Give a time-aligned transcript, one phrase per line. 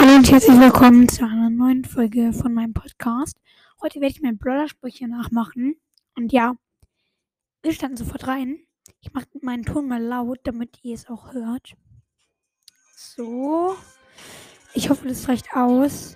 [0.00, 3.36] Hallo und herzlich willkommen zu einer neuen Folge von meinem Podcast.
[3.82, 5.74] Heute werde ich meine Brawler-Sprüche nachmachen.
[6.14, 6.54] Und ja,
[7.62, 8.60] wir standen sofort rein.
[9.00, 11.74] Ich mache meinen Ton mal laut, damit ihr es auch hört.
[12.94, 13.74] So.
[14.72, 16.14] Ich hoffe, das reicht aus.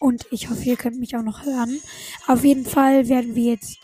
[0.00, 1.78] Und ich hoffe, ihr könnt mich auch noch hören.
[2.28, 3.76] Auf jeden Fall werden wir jetzt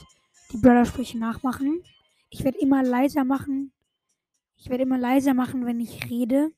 [0.53, 1.83] die Brawler-Sprüche nachmachen.
[2.31, 3.73] Ich werde immer leiser machen.
[4.57, 6.51] Ich werde immer leiser machen, wenn ich rede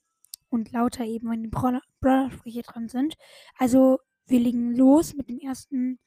[0.56, 3.14] und lauter eben, wenn die Brawler-Sprüche dran sind.
[3.56, 6.00] Also wir legen los mit dem ersten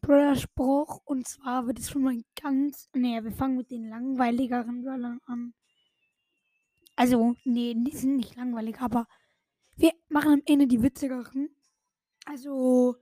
[0.00, 5.20] Brawler-Spruch und zwar wird es schon mal ganz, nee, wir fangen mit den langweiligeren Brawlern
[5.26, 5.54] an.
[6.96, 9.06] Also, nee, die sind nicht langweilig, aber
[9.76, 11.48] wir machen am Ende die witzigeren.
[12.26, 12.96] Also,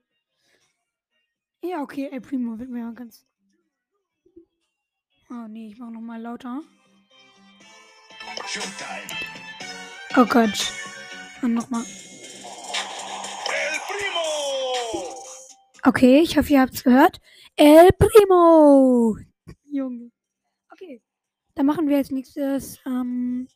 [1.63, 3.27] ja, okay, El Primo wird mir ganz.
[5.29, 6.63] Oh nee, ich mache nochmal lauter.
[10.17, 10.73] Oh Gott.
[11.43, 11.85] Und nochmal.
[13.47, 15.15] El Primo!
[15.85, 17.21] Okay, ich hoffe, ihr habt es gehört.
[17.57, 19.17] El Primo!
[19.65, 20.11] Junge.
[20.73, 21.01] Okay.
[21.55, 23.49] Dann machen wir als nächstes ähm,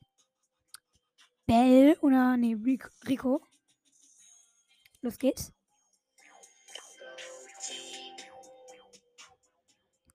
[1.46, 3.42] Bell oder nee, Rico- Rico.
[5.02, 5.52] Los geht's.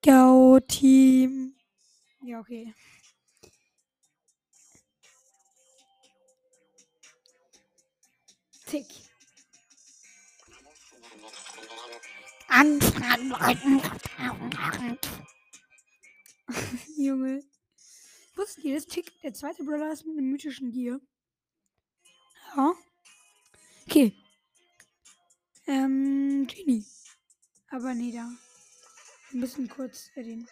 [0.03, 1.53] Go Team.
[2.21, 2.73] Ja, okay.
[8.69, 8.85] Tick.
[16.97, 17.43] Junge.
[18.35, 20.99] Wusstet ihr, dass Tick der zweite Brother ist mit einem mythischen Gear?
[22.55, 22.75] Ja.
[23.87, 24.13] Okay.
[25.65, 26.85] Ähm, Genie.
[27.71, 28.31] Aber nee, da.
[29.31, 30.47] Wir müssen kurz äh, den.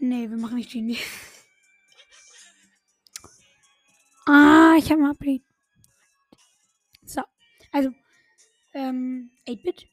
[0.00, 0.98] Nee, wir machen nicht Genie.
[4.26, 5.51] ah, ich habe mal Update.
[7.72, 7.78] So.
[7.78, 7.94] Also,
[8.74, 9.86] ähm, 8-Bit.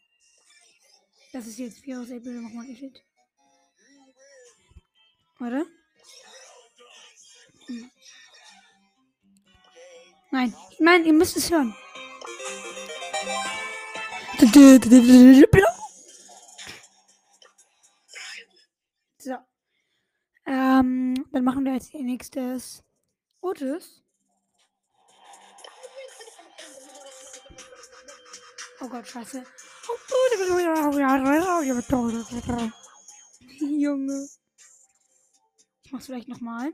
[1.31, 3.04] Das ist jetzt 4 aus 8-Bit, wir machen mal 8-Bit.
[5.39, 5.65] Warte.
[7.67, 7.92] Hm.
[10.31, 11.73] Nein, ich meine, ihr müsst es hören.
[19.17, 19.36] So.
[20.45, 22.83] Ähm, dann machen wir als nächstes
[23.42, 24.04] Otis.
[28.82, 29.44] Oh Gott, scheiße.
[33.60, 34.30] Junge.
[35.84, 36.72] Ich mach's vielleicht nochmal.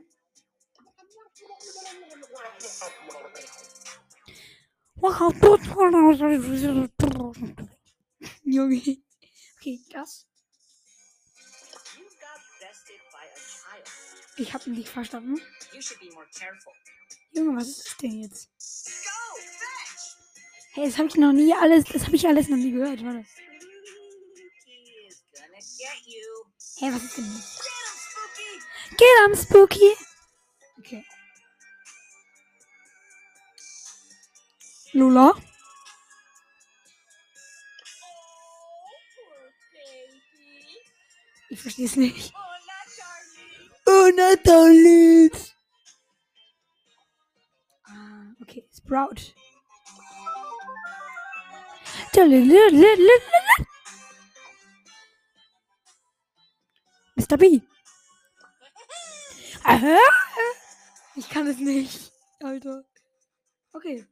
[8.44, 8.98] Junge.
[9.58, 10.26] Okay, das.
[14.38, 15.40] Ich hab nicht verstanden.
[15.72, 16.72] You should be more careful.
[17.32, 18.50] Junge, was ist das denn jetzt?
[19.04, 19.75] Go!
[20.76, 23.02] Hey, das habe ich noch nie alles, das habe ich alles noch nie gehört.
[23.02, 23.24] Warte.
[26.78, 27.60] Hey, was ist denn das?
[28.90, 29.96] Get him, Spooky!
[30.78, 31.02] Okay.
[39.72, 40.76] Baby.
[41.48, 42.34] Ich verstehe es nicht.
[43.86, 45.30] Oh, Natalie.
[47.84, 48.68] Ah, okay.
[48.76, 49.32] Sprout.
[57.16, 57.36] Mr.
[57.36, 57.60] B.
[59.62, 59.98] Aha.
[61.14, 62.10] Ich kann es nicht.
[62.40, 62.86] Alter.
[63.74, 64.06] Okay.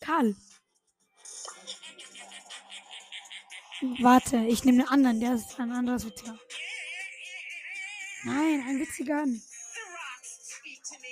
[0.00, 0.36] Karl.
[4.00, 5.20] Warte, ich nehme einen anderen.
[5.20, 6.38] Der ist ein anderes witziger.
[8.22, 9.24] Nein, ein witziger.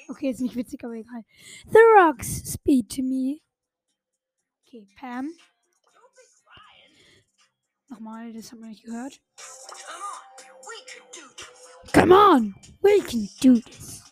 [0.09, 1.25] Okay, ist nicht witzig, aber egal.
[1.67, 3.41] The rocks speak to me.
[4.69, 5.33] Okay, Pam.
[7.89, 9.19] Nochmal, das haben wir nicht gehört.
[11.95, 14.03] Come on, we can do this.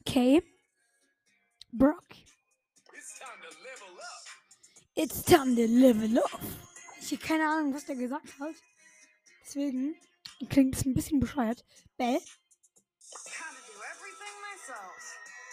[0.00, 0.42] Okay.
[1.72, 2.04] Brock.
[4.94, 6.40] It's time to level up.
[7.00, 8.54] Ich habe keine Ahnung, was der gesagt hat.
[9.46, 9.96] Deswegen
[10.50, 11.64] klingt es ein bisschen bescheuert.
[11.96, 12.20] Bell.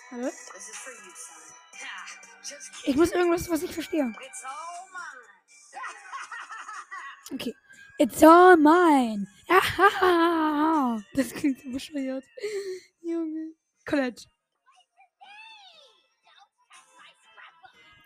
[0.10, 0.32] Gotta
[2.86, 4.14] Ich muss irgendwas, was ich verstehe.
[7.32, 7.56] Okay.
[7.98, 9.28] It's all mine.
[11.16, 12.24] Das klingt so bescheuert.
[13.02, 13.54] Junge.
[13.86, 14.26] Colette.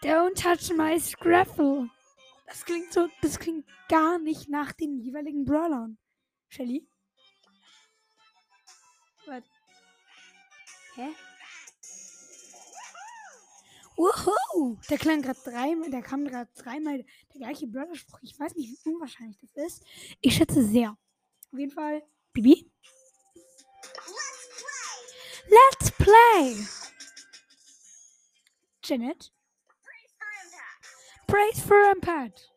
[0.02, 1.90] Don't touch my Scraffle.
[2.46, 5.98] Das klingt so, das klingt gar nicht nach den jeweiligen Brawlern.
[6.50, 6.88] Shelly?
[9.26, 9.44] Was?
[10.96, 11.14] Hä?
[13.98, 18.20] Uhu, der klang gerade dreimal, der kam gerade dreimal der gleiche Brother-Spruch.
[18.22, 19.84] Ich weiß nicht, wie unwahrscheinlich das ist.
[20.22, 20.96] Ich schätze sehr.
[21.52, 22.72] Auf jeden Fall, Bibi.
[25.50, 26.68] Let's play.
[28.84, 29.34] Janet.
[31.26, 32.50] Praise for Impact.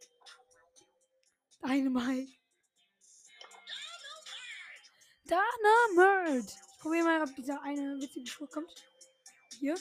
[1.63, 2.33] Dynamite.
[5.25, 6.53] Dynamite.
[6.53, 8.85] Ich probiere mal, ob dieser eine witzige Spruch kommt.
[9.59, 9.77] Hier.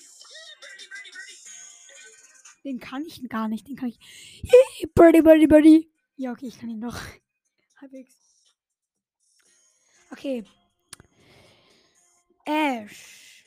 [2.64, 3.68] Den kann ich gar nicht.
[3.68, 4.00] Den kann ich.
[4.44, 5.92] Yay, Birdie, Birdie, Birdie.
[6.16, 7.00] Ja, okay, ich kann ihn doch.
[7.82, 8.16] Halbwegs.
[10.12, 10.44] Okay.
[12.46, 13.44] Ash.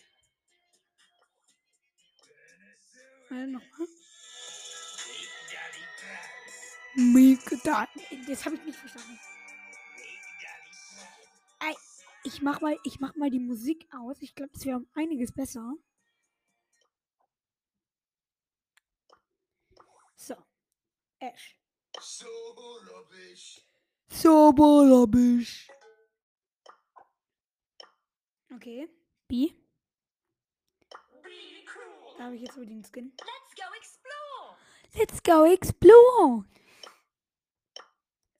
[3.30, 3.88] Äh, nochmal.
[6.94, 7.88] Mega da.
[8.26, 9.18] Das habe ich nicht verstanden.
[12.24, 14.16] Ich mach mal, ich mach mal die Musik aus.
[14.20, 15.74] Ich glaube, das wäre um einiges besser.
[21.22, 21.56] Ash.
[22.00, 22.26] So
[22.90, 23.60] rubbish.
[24.10, 25.68] So rubbish.
[28.52, 28.88] Okay.
[29.28, 29.54] B.
[31.22, 32.18] Be cool.
[32.18, 33.12] Da habe ich jetzt so den Skin.
[33.20, 34.56] Let's go explore.
[34.94, 36.44] Let's go explore.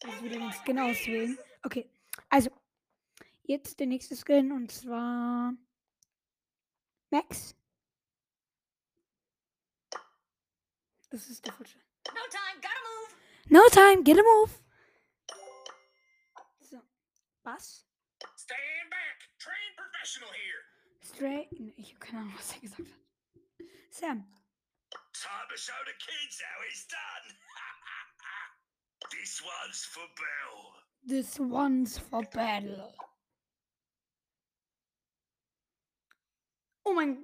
[0.02, 1.38] Also wieder den Skin auswählen.
[1.62, 1.88] Okay.
[2.31, 2.50] Also.
[3.44, 5.55] Jetzt der nächste Skin und zwar.
[7.11, 7.55] Max.
[11.11, 11.79] Das ist der falsche.
[13.52, 14.62] No time, get a move.
[16.62, 16.78] So.
[17.44, 17.84] Bass.
[18.34, 19.19] Stand back.
[19.38, 20.62] Trained professional here.
[21.02, 21.60] Straight.
[21.60, 22.87] Nee, Ich habe keine Ahnung, was gesagt hat.
[23.90, 24.25] Sam.
[25.12, 27.37] Time to show the kids how it's done.
[29.20, 30.72] this one's for Belle.
[31.05, 32.94] This one's for battle.
[36.87, 37.19] Oh my.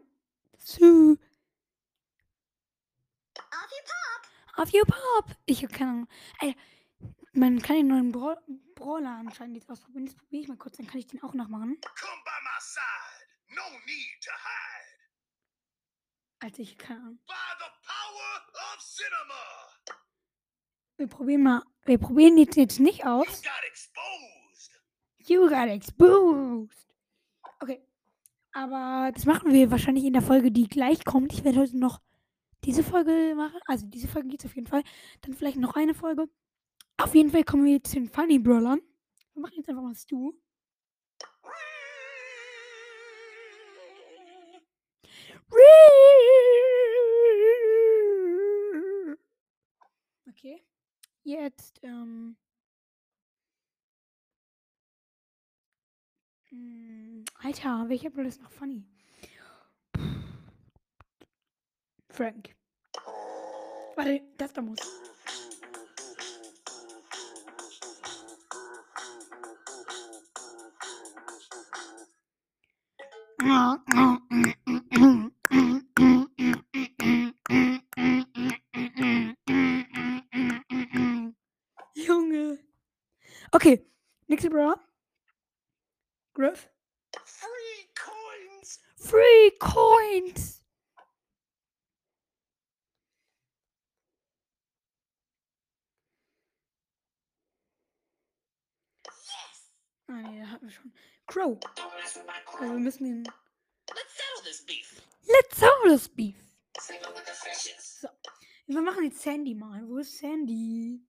[0.59, 1.19] Sue.
[4.59, 5.37] Auf you pop.
[5.47, 6.09] Ich habe keine Ahnung.
[6.41, 6.57] Ey,
[7.33, 8.37] man kann den neuen Bra
[8.75, 10.07] Brawler anscheinend jetzt ausprobieren.
[10.07, 11.79] Das probiere ich mal kurz, dann kann ich den auch nachmachen.
[11.81, 13.55] Come by my side.
[13.55, 14.99] No need to hide.
[16.41, 17.19] Also ich keine Ahnung.
[17.27, 20.01] By the power of cinema.
[20.97, 21.63] Wir probieren mal.
[21.85, 23.43] Wir probieren jetzt, jetzt nicht You aus.
[23.43, 24.81] got exposed.
[25.19, 26.89] You got exposed.
[27.61, 27.81] Okay.
[28.51, 31.33] Aber das machen wir wahrscheinlich in der Folge, die gleich kommt.
[31.33, 32.01] Ich werde heute noch
[32.69, 33.59] diese Folge machen.
[33.67, 34.83] Also diese Folge geht es auf jeden Fall.
[35.23, 36.29] Dann vielleicht noch eine Folge.
[36.99, 38.83] Auf jeden Fall kommen wir jetzt zu den Funny Brawlern.
[39.33, 40.35] Wir machen jetzt einfach mal Stu.
[50.29, 50.63] Okay.
[51.23, 52.37] Jetzt, ähm.
[56.51, 58.85] mm, Alter, welcher Brawler ist noch funny?
[62.11, 62.58] Frank.
[63.99, 64.79] Warte, das da muss.
[81.95, 82.61] Junge.
[83.51, 83.85] Okay,
[84.29, 84.81] nächste Brawler.
[86.35, 86.71] Griff.
[87.25, 88.81] Free coins.
[88.97, 90.58] Free coins.
[100.09, 100.93] Ah, nee, da hatten wir schon.
[101.27, 101.61] Crow.
[102.01, 102.21] Also
[102.61, 103.25] wir müssen den.
[103.95, 105.03] Let's settle this beef.
[105.27, 106.37] Let's have this beef.
[106.81, 108.01] Save it with the fishes.
[108.01, 108.09] So.
[108.67, 109.87] Wir machen jetzt Sandy mal.
[109.87, 111.07] Wo ist Sandy?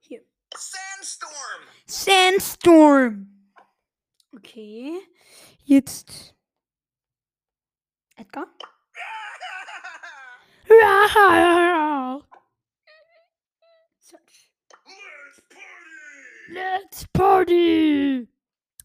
[0.00, 0.24] Hier.
[0.54, 1.68] Sandstorm.
[1.86, 3.52] Sandstorm.
[4.32, 5.00] Okay.
[5.64, 6.36] Jetzt.
[8.16, 8.46] Edgar.
[16.48, 18.28] Let's party.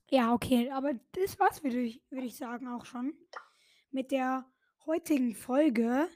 [0.10, 3.14] Ja, okay, aber das war's, würde ich, würde ich sagen, auch schon
[3.92, 4.46] mit der
[4.86, 6.08] heutigen Folge.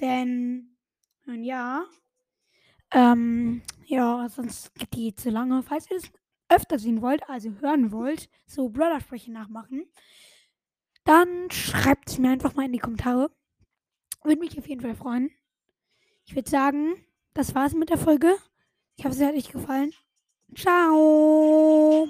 [0.00, 0.76] Denn,
[1.24, 1.86] nun ja,
[2.92, 5.62] ähm, ja, sonst geht die zu lange.
[5.62, 6.10] Falls ihr es
[6.48, 9.86] öfter sehen wollt, also hören wollt, so Brother-Sprüche nachmachen,
[11.04, 13.30] dann schreibt es mir einfach mal in die Kommentare.
[14.22, 15.30] Würde mich auf jeden Fall freuen.
[16.24, 18.36] Ich würde sagen, das war's mit der Folge.
[18.96, 19.92] Ich hoffe, es hat euch gefallen.
[20.54, 22.08] 上午。